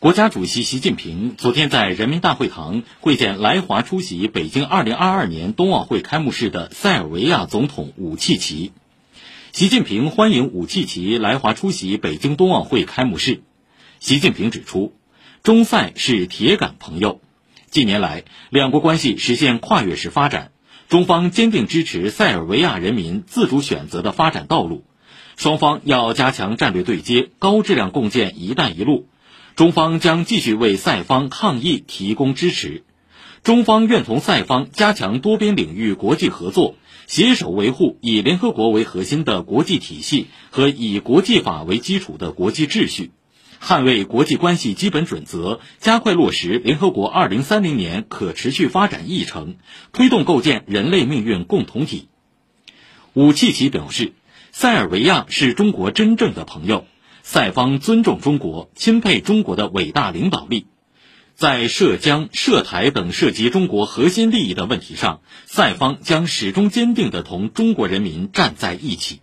[0.00, 8.70] 国家主席习近平昨天在人民大会堂会见来华出席北京2022年冬奥会开幕式的塞尔维亚总统武契奇。
[9.50, 13.42] 习近平欢迎武契奇来华出席北京冬奥会开幕式。
[13.98, 14.92] 习近平指出，
[15.42, 17.20] 中塞是铁杆朋友，
[17.68, 20.52] 近年来两国关系实现跨越式发展，
[20.88, 24.84] 中方坚定支持塞尔维亚人民自主选择的发展道路，
[25.36, 29.08] 双方要加强战略对接，高质量共建“一带一路”。
[29.58, 32.84] 中方将继续为塞方抗疫提供支持，
[33.42, 36.76] 中方愿同塞方加强多边领域国际合作，
[37.08, 43.10] 携手维护以联合国为核心的国际体系和以国际法为基础的国际秩序，
[43.60, 49.56] 捍卫国际关系基本准则，加快落实联合国2030年可持续发展议程，
[49.92, 52.06] 推动构建人类命运共同体。
[53.12, 54.12] 武契奇表示，
[54.52, 56.86] 塞尔维亚是中国真正的朋友。
[57.22, 60.66] 塞方尊重中国，钦佩中国的伟大领导力，
[61.34, 69.20] 在涉疆、涉台等涉及中国核心利益的问题上，塞方将始终坚定地同中国人民站在一起。